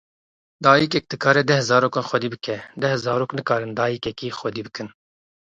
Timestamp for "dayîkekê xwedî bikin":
3.79-4.87